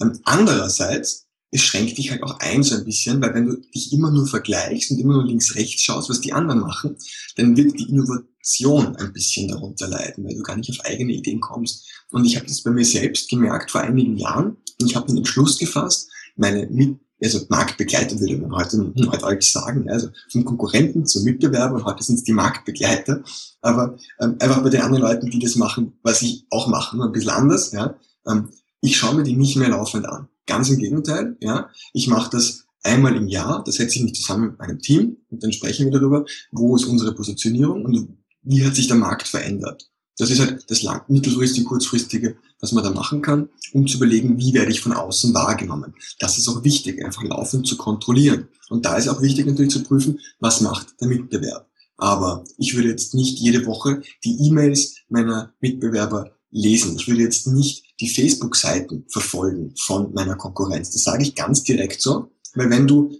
[0.00, 3.92] Ähm, andererseits, es schränkt dich halt auch ein so ein bisschen, weil wenn du dich
[3.92, 6.96] immer nur vergleichst und immer nur links, rechts schaust, was die anderen machen,
[7.36, 11.40] dann wird die Innovation ein bisschen darunter leiden, weil du gar nicht auf eigene Ideen
[11.40, 11.88] kommst.
[12.10, 15.18] Und ich habe das bei mir selbst gemerkt vor einigen Jahren und ich habe den
[15.18, 21.24] Entschluss gefasst, meine mit also Marktbegleiter würde man heute neudeutsch sagen, also vom Konkurrenten zum
[21.24, 23.24] Mitbewerber heute sind es die Marktbegleiter,
[23.60, 27.06] aber ähm, einfach bei den anderen Leuten, die das machen, was ich auch mache, nur
[27.06, 27.96] ein bisschen anders, ja,
[28.28, 30.28] ähm, ich schaue mir die nicht mehr laufend an.
[30.48, 34.48] Ganz im Gegenteil, ja, ich mache das einmal im Jahr, da setze ich mich zusammen
[34.48, 38.74] mit meinem Team und dann sprechen wir darüber, wo ist unsere Positionierung und wie hat
[38.74, 39.90] sich der Markt verändert.
[40.16, 44.38] Das ist halt das lang mittelfristige, kurzfristige, was man da machen kann, um zu überlegen,
[44.38, 45.94] wie werde ich von außen wahrgenommen.
[46.18, 48.48] Das ist auch wichtig, einfach laufend zu kontrollieren.
[48.70, 51.68] Und da ist auch wichtig natürlich zu prüfen, was macht der Mitbewerb.
[51.98, 56.96] Aber ich würde jetzt nicht jede Woche die E-Mails meiner Mitbewerber lesen.
[56.96, 60.90] Ich würde jetzt nicht die Facebook-Seiten verfolgen von meiner Konkurrenz.
[60.90, 63.16] Das sage ich ganz direkt so, weil wenn du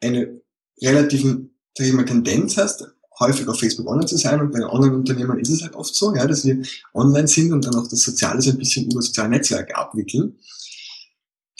[0.00, 0.40] eine
[0.80, 2.86] relativen sag ich mal, Tendenz hast,
[3.18, 6.26] häufig auf Facebook online zu sein und bei Online-Unternehmen ist es halt oft so, ja,
[6.26, 6.62] dass wir
[6.94, 10.38] online sind und dann auch das Soziale so ein bisschen über soziale Netzwerke abwickeln,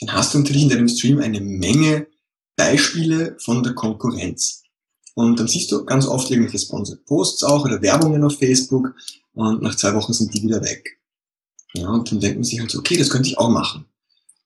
[0.01, 2.07] dann hast du natürlich in deinem Stream eine Menge
[2.57, 4.63] Beispiele von der Konkurrenz.
[5.15, 8.95] Und dann siehst du ganz oft irgendwelche Sponsored Posts auch oder Werbungen auf Facebook
[9.33, 10.99] und nach zwei Wochen sind die wieder weg.
[11.77, 13.85] Ja, und dann denkt man sich halt so, okay, das könnte ich auch machen.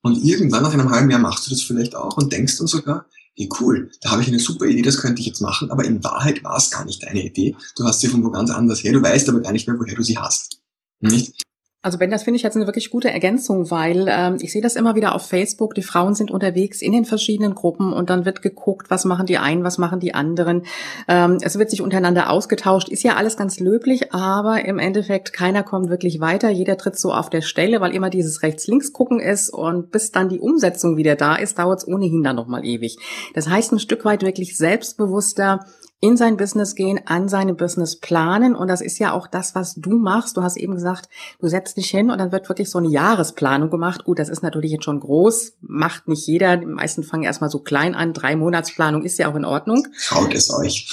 [0.03, 3.07] Und irgendwann nach einem halben Jahr machst du das vielleicht auch und denkst dann sogar,
[3.37, 6.03] hey cool, da habe ich eine super Idee, das könnte ich jetzt machen, aber in
[6.03, 7.55] Wahrheit war es gar nicht deine Idee.
[7.77, 9.95] Du hast sie von wo ganz anders her, du weißt aber gar nicht mehr, woher
[9.95, 10.61] du sie hast.
[11.01, 11.43] Nicht?
[11.89, 14.77] Also Ben, das finde ich jetzt eine wirklich gute Ergänzung, weil ähm, ich sehe das
[14.77, 15.75] immer wieder auf Facebook.
[15.75, 19.39] Die Frauen sind unterwegs in den verschiedenen Gruppen und dann wird geguckt, was machen die
[19.39, 20.65] einen, was machen die anderen.
[21.09, 22.91] Ähm, es wird sich untereinander ausgetauscht.
[22.91, 26.51] Ist ja alles ganz löblich, aber im Endeffekt keiner kommt wirklich weiter.
[26.51, 30.29] Jeder tritt so auf der Stelle, weil immer dieses rechts-links gucken ist und bis dann
[30.29, 32.99] die Umsetzung wieder da ist, dauert es ohnehin dann noch mal ewig.
[33.33, 35.65] Das heißt, ein Stück weit wirklich selbstbewusster
[36.01, 38.55] in sein Business gehen, an seinem Business planen.
[38.55, 40.37] Und das ist ja auch das, was du machst.
[40.37, 41.09] Du hast eben gesagt,
[41.41, 44.05] du setzt dich hin und dann wird wirklich so eine Jahresplanung gemacht.
[44.05, 46.57] Gut, das ist natürlich jetzt schon groß, macht nicht jeder.
[46.57, 48.13] Die meisten fangen erstmal so klein an.
[48.13, 49.87] Drei Monatsplanung ist ja auch in Ordnung.
[50.07, 50.87] Traut es euch.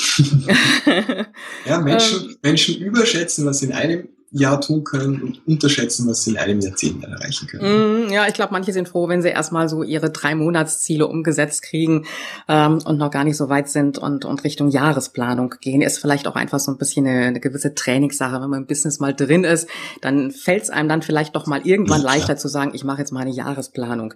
[1.65, 6.31] ja, Menschen, ähm, Menschen überschätzen, was in einem Jahr tun können und unterschätzen, was sie
[6.31, 8.07] in einem Jahrzehnt erreichen können.
[8.07, 11.61] Mm, ja, ich glaube, manche sind froh, wenn sie erstmal so ihre drei Monatsziele umgesetzt
[11.61, 12.05] kriegen
[12.49, 15.81] ähm, und noch gar nicht so weit sind und, und Richtung Jahresplanung gehen.
[15.81, 18.41] Ist vielleicht auch einfach so ein bisschen eine, eine gewisse Trainingssache.
[18.41, 19.69] Wenn man im Business mal drin ist,
[20.01, 22.99] dann fällt es einem dann vielleicht doch mal irgendwann ja, leichter zu sagen, ich mache
[22.99, 24.15] jetzt mal eine Jahresplanung.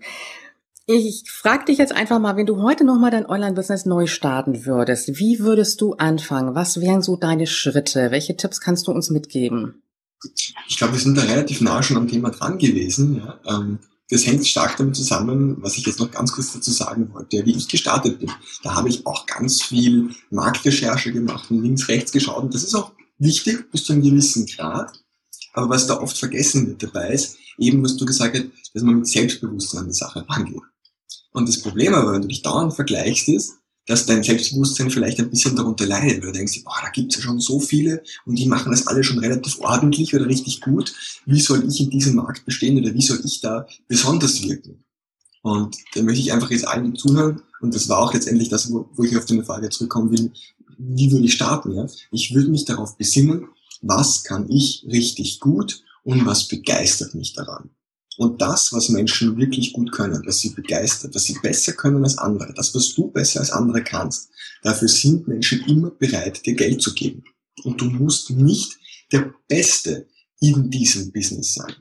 [0.86, 5.20] Ich frage dich jetzt einfach mal, wenn du heute nochmal dein Online-Business neu starten würdest,
[5.20, 6.56] wie würdest du anfangen?
[6.56, 8.12] Was wären so deine Schritte?
[8.12, 9.82] Welche Tipps kannst du uns mitgeben?
[10.68, 13.18] Ich glaube, wir sind da relativ nah schon am Thema dran gewesen.
[13.18, 13.40] Ja.
[13.48, 13.80] Ähm,
[14.10, 17.56] das hängt stark damit zusammen, was ich jetzt noch ganz kurz dazu sagen wollte, wie
[17.56, 18.32] ich gestartet bin.
[18.64, 22.44] Da habe ich auch ganz viel Marktrecherche gemacht und links, rechts geschaut.
[22.44, 24.92] Und das ist auch wichtig bis zu einem gewissen Grad.
[25.54, 28.96] Aber was da oft vergessen wird dabei ist, eben was du gesagt hast, dass man
[28.96, 30.62] mit Selbstbewusstsein an die Sache rangeht.
[31.32, 33.59] Und das Problem aber, wenn du dich dauernd vergleichst, ist,
[33.90, 37.24] dass dein Selbstbewusstsein vielleicht ein bisschen darunter leidet, weil du denkst, boah, da gibt's ja
[37.24, 40.94] schon so viele und die machen das alle schon relativ ordentlich oder richtig gut.
[41.26, 44.84] Wie soll ich in diesem Markt bestehen oder wie soll ich da besonders wirken?
[45.42, 48.88] Und da möchte ich einfach jetzt allen zuhören und das war auch letztendlich das, wo,
[48.94, 50.32] wo ich auf deine Frage zurückkommen will,
[50.78, 51.74] wie würde ich starten?
[51.74, 51.88] Ja?
[52.12, 53.48] Ich würde mich darauf besinnen,
[53.82, 57.72] was kann ich richtig gut und was begeistert mich daran.
[58.20, 62.18] Und das, was Menschen wirklich gut können, was sie begeistert, was sie besser können als
[62.18, 64.30] andere, das, was du besser als andere kannst,
[64.62, 67.24] dafür sind Menschen immer bereit, dir Geld zu geben.
[67.64, 68.78] Und du musst nicht
[69.14, 70.06] der Beste
[70.42, 71.74] in diesem Business sein.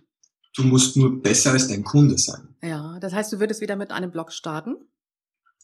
[0.54, 2.54] Du musst nur besser als dein Kunde sein.
[2.62, 4.76] Ja, das heißt, du würdest wieder mit einem Blog starten?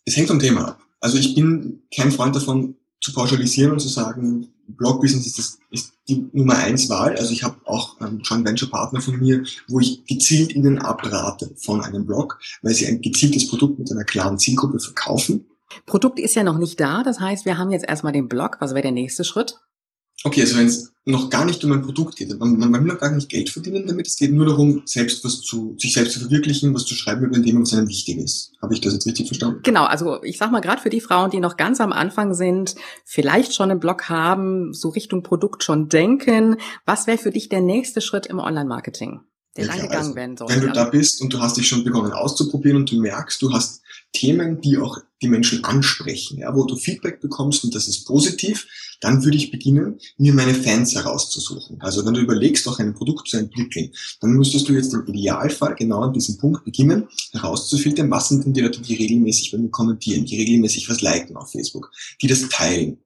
[0.05, 0.83] Es hängt vom Thema ab.
[0.99, 5.93] Also ich bin kein Freund davon, zu pauschalisieren und zu sagen, Blog-Business ist, das, ist
[6.09, 7.15] die Nummer eins Wahl.
[7.19, 11.51] Also ich habe auch ähm, Joint Venture Partner von mir, wo ich gezielt ihnen abrate
[11.57, 15.45] von einem Blog, weil sie ein gezieltes Produkt mit einer klaren Zielgruppe verkaufen.
[15.85, 17.03] Produkt ist ja noch nicht da.
[17.03, 18.57] Das heißt, wir haben jetzt erstmal den Blog.
[18.61, 19.61] Was wäre der nächste Schritt?
[20.23, 22.99] Okay, also wenn es noch gar nicht um ein Produkt geht, man, man will noch
[22.99, 26.21] gar nicht Geld verdienen damit, es geht nur darum, selbst was zu, sich selbst zu
[26.21, 28.53] verwirklichen, was zu schreiben über ein Thema, was einem wichtig ist.
[28.63, 29.61] Habe ich das jetzt richtig verstanden?
[29.63, 32.75] Genau, also ich sag mal, gerade für die Frauen, die noch ganz am Anfang sind,
[33.05, 37.61] vielleicht schon einen Blog haben, so Richtung Produkt schon denken, was wäre für dich der
[37.61, 39.21] nächste Schritt im Online-Marketing?
[39.57, 40.49] Der ja, angegangen also, werden soll.
[40.49, 43.53] Wenn du da bist und du hast dich schon begonnen auszuprobieren und du merkst, du
[43.53, 48.05] hast Themen, die auch die Menschen ansprechen, ja, wo du Feedback bekommst und das ist
[48.05, 48.67] positiv,
[49.01, 51.81] dann würde ich beginnen, mir meine Fans herauszusuchen.
[51.81, 55.75] Also wenn du überlegst, auch ein Produkt zu entwickeln, dann müsstest du jetzt im Idealfall
[55.75, 59.71] genau an diesem Punkt beginnen, herauszufiltern, was sind denn die Leute, die regelmäßig bei mir
[59.71, 62.99] kommentieren, die regelmäßig was liken auf Facebook, die das teilen.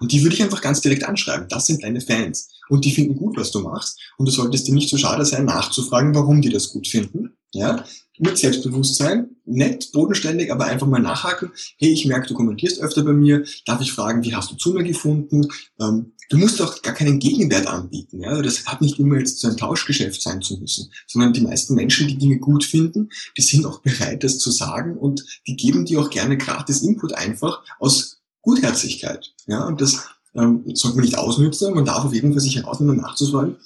[0.00, 1.48] Und die würde ich einfach ganz direkt anschreiben.
[1.48, 2.48] Das sind deine Fans.
[2.68, 4.00] Und die finden gut, was du machst.
[4.16, 7.36] Und du solltest dir nicht so schade sein, nachzufragen, warum die das gut finden.
[7.54, 7.84] Ja,
[8.18, 11.50] mit Selbstbewusstsein, nett, bodenständig, aber einfach mal nachhaken.
[11.78, 13.44] Hey, ich merke, du kommentierst öfter bei mir.
[13.66, 15.48] Darf ich fragen, wie hast du zu mir gefunden?
[15.80, 18.20] Ähm, du musst auch gar keinen Gegenwert anbieten.
[18.20, 18.40] Ja?
[18.42, 22.06] Das hat nicht immer jetzt so ein Tauschgeschäft sein zu müssen, sondern die meisten Menschen,
[22.06, 26.00] die Dinge gut finden, die sind auch bereit, das zu sagen und die geben dir
[26.00, 29.32] auch gerne gratis Input einfach aus Gutherzigkeit.
[29.46, 31.74] Ja, und das ähm, sollte man nicht ausnützen.
[31.74, 33.56] Man darf auf jeden Fall sich herausnehmen, nachzufragen,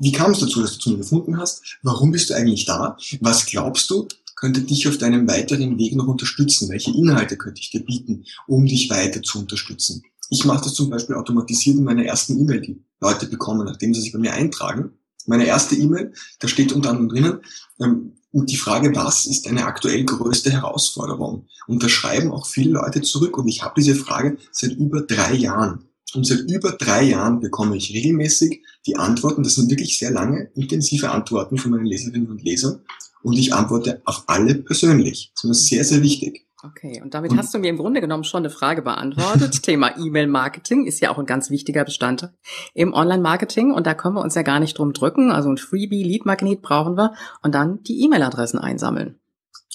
[0.00, 1.78] wie kam es dazu, dass du zu mir gefunden hast?
[1.82, 2.96] Warum bist du eigentlich da?
[3.20, 6.68] Was glaubst du, könnte dich auf deinem weiteren Weg noch unterstützen?
[6.68, 10.02] Welche Inhalte könnte ich dir bieten, um dich weiter zu unterstützen?
[10.30, 14.00] Ich mache das zum Beispiel automatisiert in meiner ersten E-Mail, die Leute bekommen, nachdem sie
[14.00, 14.90] sich bei mir eintragen.
[15.26, 17.40] Meine erste E-Mail, da steht unter anderem drinnen,
[17.80, 21.46] ähm, und die Frage, was ist deine aktuell größte Herausforderung?
[21.66, 25.32] Und da schreiben auch viele Leute zurück und ich habe diese Frage seit über drei
[25.32, 25.88] Jahren.
[26.16, 30.50] Und seit über drei Jahren bekomme ich regelmäßig die Antworten, das sind wirklich sehr lange,
[30.54, 32.80] intensive Antworten von meinen Leserinnen und Lesern.
[33.22, 35.32] Und ich antworte auf alle persönlich.
[35.34, 36.46] Das ist sehr, sehr wichtig.
[36.62, 39.62] Okay, und damit und, hast du mir im Grunde genommen schon eine Frage beantwortet.
[39.62, 42.32] Thema E-Mail-Marketing ist ja auch ein ganz wichtiger Bestandteil
[42.72, 45.30] im Online-Marketing und da können wir uns ja gar nicht drum drücken.
[45.30, 49.18] Also ein Freebie, Lead-Magnet brauchen wir und dann die E-Mail-Adressen einsammeln.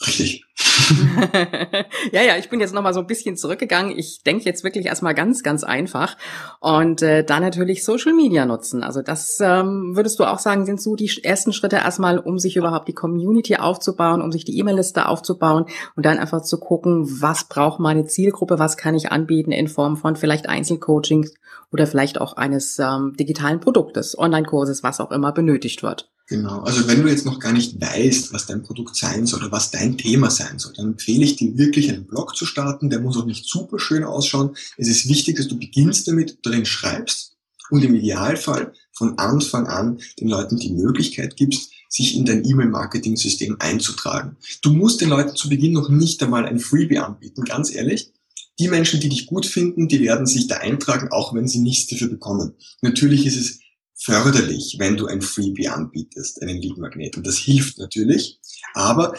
[0.07, 0.45] Richtig.
[2.11, 3.97] ja, ja, ich bin jetzt nochmal so ein bisschen zurückgegangen.
[3.97, 6.17] Ich denke jetzt wirklich erstmal ganz, ganz einfach
[6.59, 8.83] und äh, dann natürlich Social Media nutzen.
[8.83, 12.55] Also das ähm, würdest du auch sagen, sind so die ersten Schritte erstmal, um sich
[12.55, 15.65] überhaupt die Community aufzubauen, um sich die E-Mail-Liste aufzubauen
[15.95, 19.97] und dann einfach zu gucken, was braucht meine Zielgruppe, was kann ich anbieten in Form
[19.97, 21.33] von vielleicht Einzelcoachings
[21.71, 26.11] oder vielleicht auch eines ähm, digitalen Produktes, Online-Kurses, was auch immer benötigt wird.
[26.27, 26.59] Genau.
[26.61, 29.69] Also wenn du jetzt noch gar nicht weißt, was dein Produkt sein soll oder was
[29.69, 32.89] dein Thema sein soll, dann empfehle ich dir wirklich einen Blog zu starten.
[32.89, 34.55] Der muss auch nicht super schön ausschauen.
[34.77, 37.35] Es ist wichtig, dass du beginnst damit, drin schreibst
[37.69, 43.57] und im Idealfall von Anfang an den Leuten die Möglichkeit gibst, sich in dein E-Mail-Marketing-System
[43.59, 44.37] einzutragen.
[44.61, 48.13] Du musst den Leuten zu Beginn noch nicht einmal ein Freebie anbieten, ganz ehrlich.
[48.59, 51.87] Die Menschen, die dich gut finden, die werden sich da eintragen, auch wenn sie nichts
[51.87, 52.53] dafür bekommen.
[52.81, 53.59] Natürlich ist es
[53.95, 57.17] förderlich, wenn du ein Freebie anbietest, einen Lead-Magnet.
[57.17, 58.39] Und das hilft natürlich.
[58.73, 59.15] Aber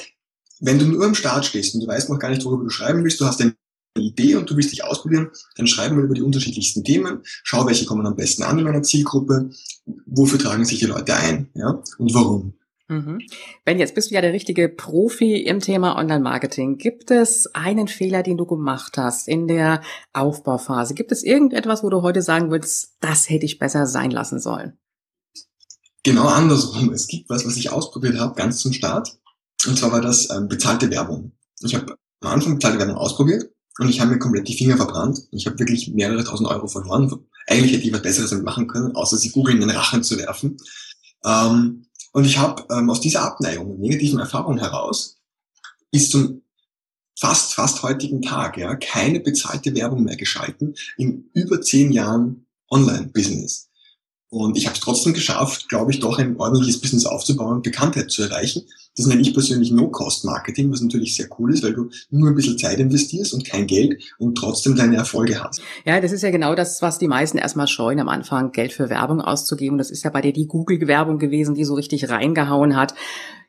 [0.61, 3.03] wenn du nur am Start stehst und du weißt noch gar nicht, worüber du schreiben
[3.03, 3.55] willst, du hast eine
[3.99, 7.85] Idee und du willst dich ausprobieren, dann schreiben wir über die unterschiedlichsten Themen, schau, welche
[7.85, 9.51] kommen am besten an in meiner Zielgruppe,
[10.07, 12.55] wofür tragen sich die Leute ein, ja, und warum.
[12.92, 13.20] Mhm.
[13.64, 16.76] Ben, jetzt bist du ja der richtige Profi im Thema Online-Marketing.
[16.76, 19.81] Gibt es einen Fehler, den du gemacht hast in der
[20.12, 20.92] Aufbauphase?
[20.92, 24.78] Gibt es irgendetwas, wo du heute sagen würdest, das hätte ich besser sein lassen sollen?
[26.02, 26.92] Genau andersrum.
[26.92, 29.16] Es gibt was, was ich ausprobiert habe, ganz zum Start.
[29.66, 31.33] Und zwar war das ähm, bezahlte Werbung.
[31.61, 35.20] Ich habe am Anfang bezahlte Werbung ausprobiert und ich habe mir komplett die Finger verbrannt.
[35.31, 37.11] Ich habe wirklich mehrere tausend Euro verloren.
[37.46, 40.18] Eigentlich hätte ich was Besseres damit machen können, außer sie Google in den Rachen zu
[40.18, 40.59] werfen.
[41.24, 45.18] Ähm, und ich habe ähm, aus dieser Abneigung und negativen Erfahrung heraus
[45.90, 46.42] bis zum
[47.18, 53.70] fast, fast heutigen Tag ja, keine bezahlte Werbung mehr geschalten in über zehn Jahren Online-Business.
[54.33, 58.23] Und ich habe es trotzdem geschafft, glaube ich, doch ein ordentliches Business aufzubauen, Bekanntheit zu
[58.23, 58.62] erreichen.
[58.97, 62.57] Das nenne ich persönlich No-Cost-Marketing, was natürlich sehr cool ist, weil du nur ein bisschen
[62.57, 65.61] Zeit investierst und kein Geld und trotzdem deine Erfolge hast.
[65.85, 68.88] Ja, das ist ja genau das, was die meisten erstmal scheuen, am Anfang Geld für
[68.88, 69.77] Werbung auszugeben.
[69.77, 72.95] Das ist ja bei dir die Google-Werbung gewesen, die so richtig reingehauen hat.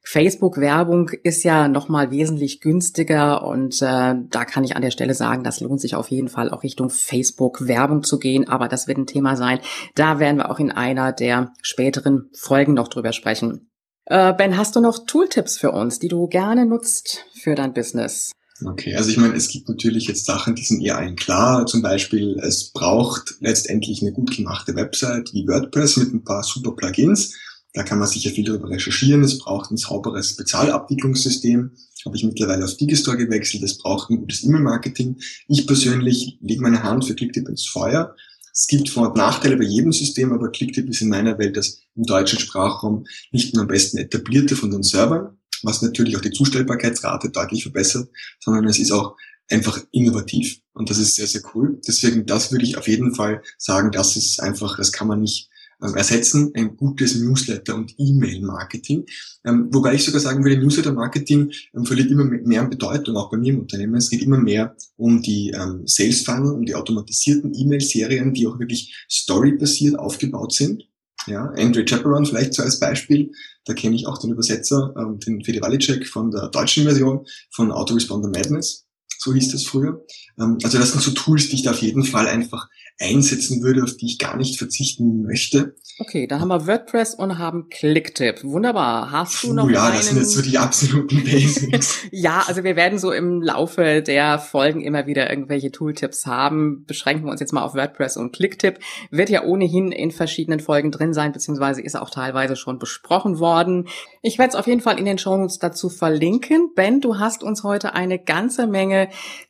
[0.06, 5.44] Facebook-Werbung ist ja nochmal wesentlich günstiger und äh, da kann ich an der Stelle sagen,
[5.44, 9.08] das lohnt sich auf jeden Fall auch Richtung Facebook-Werbung zu gehen, aber das wird ein
[9.08, 9.60] Thema sein.
[9.96, 13.70] Da werden wir auch in einer der späteren Folgen noch drüber sprechen.
[14.06, 18.32] Äh, ben, hast du noch Tooltips für uns, die du gerne nutzt für dein Business?
[18.66, 21.66] Okay, also ich meine, es gibt natürlich jetzt Sachen, die sind eher allen klar.
[21.66, 26.74] Zum Beispiel, es braucht letztendlich eine gut gemachte Website wie WordPress mit ein paar super
[26.76, 27.34] Plugins.
[27.74, 29.24] Da kann man sicher viel darüber recherchieren.
[29.24, 31.72] Es braucht ein sauberes Bezahlabwicklungssystem.
[32.06, 33.64] Habe ich mittlerweile auf Digistore gewechselt.
[33.64, 35.18] Es braucht ein gutes E-Mail-Marketing.
[35.48, 38.16] Ich persönlich lege meine Hand für Clicktip ins Feuer.
[38.54, 41.80] Es gibt Vor- und Nachteile bei jedem System, aber Clicktip ist in meiner Welt das
[41.96, 46.32] im deutschen Sprachraum nicht nur am besten etablierte von den Servern, was natürlich auch die
[46.32, 48.10] Zustellbarkeitsrate deutlich verbessert,
[48.40, 49.16] sondern es ist auch
[49.50, 50.60] einfach innovativ.
[50.74, 51.82] Und das ist sehr, sehr cool.
[51.88, 55.50] Deswegen, das würde ich auf jeden Fall sagen, das ist einfach, das kann man nicht
[55.92, 59.06] ersetzen ein gutes Newsletter- und E-Mail-Marketing.
[59.46, 63.38] Ähm, wobei ich sogar sagen würde, Newsletter-Marketing ähm, verliert immer mehr an Bedeutung, auch bei
[63.38, 63.96] mir im Unternehmen.
[63.96, 69.06] Es geht immer mehr um die ähm, Sales-Funnel, um die automatisierten E-Mail-Serien, die auch wirklich
[69.10, 70.84] story-basiert aufgebaut sind.
[71.28, 73.32] Ja, Andre Chaperon vielleicht so als Beispiel.
[73.66, 77.72] Da kenne ich auch den Übersetzer, ähm, den Fede Walicek von der deutschen Version von
[77.72, 78.86] Autoresponder Madness.
[79.20, 80.04] So hieß das früher.
[80.40, 82.68] Ähm, also das sind so Tools, die ich da auf jeden Fall einfach
[83.00, 85.76] einsetzen würde, auf die ich gar nicht verzichten möchte.
[86.00, 88.44] Okay, da haben wir WordPress und haben Clicktip.
[88.44, 89.12] Wunderbar.
[89.12, 89.98] Hast du noch ja, einen...
[89.98, 92.00] das sind jetzt so die absoluten Basics.
[92.12, 96.86] ja, also wir werden so im Laufe der Folgen immer wieder irgendwelche Tooltips haben.
[96.86, 98.80] Beschränken wir uns jetzt mal auf WordPress und Clicktip.
[99.12, 103.88] Wird ja ohnehin in verschiedenen Folgen drin sein, beziehungsweise ist auch teilweise schon besprochen worden.
[104.22, 106.72] Ich werde es auf jeden Fall in den Shownotes dazu verlinken.
[106.76, 109.03] Ben, du hast uns heute eine ganze Menge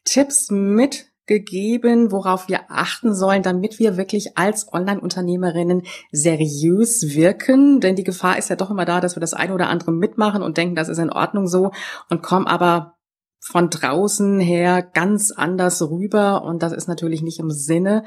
[0.05, 7.79] Tipps mit gegeben, worauf wir achten sollen, damit wir wirklich als Online-Unternehmerinnen seriös wirken.
[7.79, 10.43] Denn die Gefahr ist ja doch immer da, dass wir das eine oder andere mitmachen
[10.43, 11.71] und denken, das ist in Ordnung so
[12.09, 12.97] und kommen aber
[13.39, 16.43] von draußen her ganz anders rüber.
[16.43, 18.03] Und das ist natürlich nicht im Sinne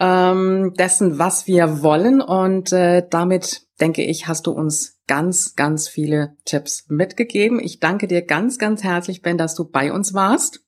[0.00, 2.20] ähm, dessen, was wir wollen.
[2.20, 7.60] Und äh, damit, denke ich, hast du uns ganz, ganz viele Tipps mitgegeben.
[7.60, 10.60] Ich danke dir ganz, ganz herzlich, Ben, dass du bei uns warst.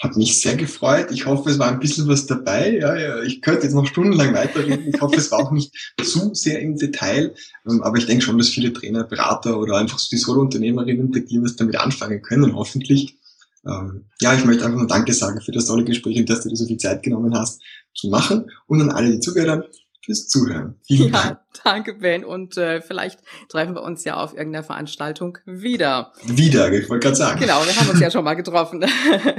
[0.00, 1.08] Hat mich sehr gefreut.
[1.10, 2.78] Ich hoffe, es war ein bisschen was dabei.
[2.78, 4.92] Ja, ja, ich könnte jetzt noch stundenlang weiterreden.
[4.94, 7.34] Ich hoffe, es war auch nicht zu sehr im Detail.
[7.68, 11.20] Ähm, aber ich denke schon, dass viele Trainer, Berater oder einfach so die Solo-Unternehmerinnen bei
[11.20, 13.18] dir was damit anfangen können, hoffentlich.
[13.66, 16.48] Ähm, ja, ich möchte einfach nur Danke sagen für das tolle Gespräch und dass du
[16.48, 17.60] dir so viel Zeit genommen hast
[17.98, 18.50] zu machen.
[18.66, 19.62] Und an alle, die zugehört haben,
[20.08, 20.76] fürs Zuhören.
[20.86, 21.38] Vielen ja, Dank.
[21.64, 23.20] danke Ben und äh, vielleicht
[23.50, 26.14] treffen wir uns ja auf irgendeiner Veranstaltung wieder.
[26.24, 27.40] Wieder, ich wollte gerade sagen.
[27.40, 28.86] Genau, wir haben uns ja schon mal getroffen.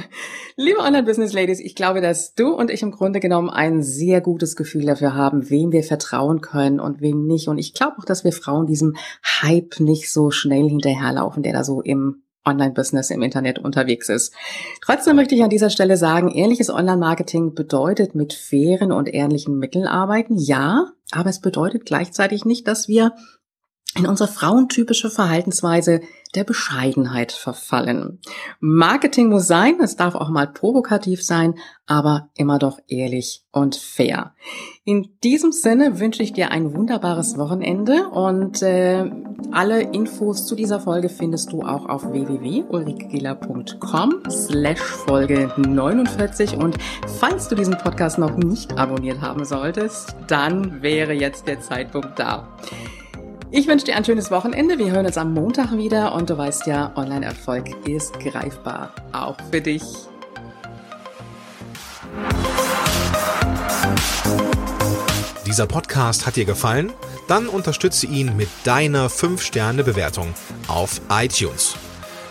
[0.58, 4.86] Liebe Online-Business-Ladies, ich glaube, dass du und ich im Grunde genommen ein sehr gutes Gefühl
[4.86, 7.48] dafür haben, wem wir vertrauen können und wem nicht.
[7.48, 8.96] Und ich glaube auch, dass wir Frauen diesem
[9.42, 14.34] Hype nicht so schnell hinterherlaufen, der da so im Online-Business im Internet unterwegs ist.
[14.82, 19.88] Trotzdem möchte ich an dieser Stelle sagen, ehrliches Online-Marketing bedeutet mit fairen und ehrlichen Mitteln
[19.88, 23.14] arbeiten, ja, aber es bedeutet gleichzeitig nicht, dass wir
[23.96, 26.02] in unsere frauentypische Verhaltensweise
[26.36, 28.20] der Bescheidenheit verfallen.
[28.60, 31.56] Marketing muss sein, es darf auch mal provokativ sein,
[31.88, 34.36] aber immer doch ehrlich und fair.
[34.86, 39.10] In diesem Sinne wünsche ich dir ein wunderbares Wochenende und äh,
[39.52, 46.78] alle Infos zu dieser Folge findest du auch auf www.ulrikegiller.com slash Folge 49 und
[47.08, 52.56] falls du diesen Podcast noch nicht abonniert haben solltest, dann wäre jetzt der Zeitpunkt da.
[53.52, 54.78] Ich wünsche dir ein schönes Wochenende.
[54.78, 58.94] Wir hören uns am Montag wieder und du weißt ja, Online-Erfolg ist greifbar.
[59.12, 59.82] Auch für dich.
[65.48, 66.94] Dieser Podcast hat dir gefallen?
[67.28, 70.36] Dann unterstütze ihn mit deiner 5-Sterne-Bewertung
[70.68, 71.76] auf iTunes.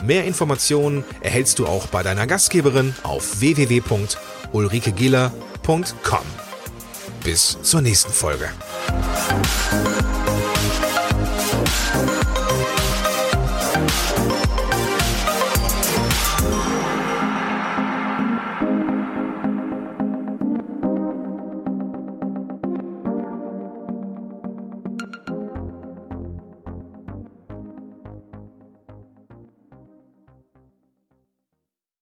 [0.05, 6.23] Mehr Informationen erhältst du auch bei deiner Gastgeberin auf www.ulrikegiller.com.
[7.25, 8.49] Bis zur nächsten Folge.